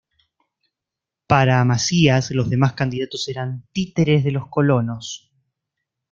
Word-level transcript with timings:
Para 1.27 1.63
Macías, 1.63 2.31
los 2.31 2.49
demás 2.49 2.73
candidatos 2.73 3.27
eran 3.29 3.67
"títeres 3.71 4.23
de 4.23 4.31
los 4.31 4.47
colonos". 4.49 5.31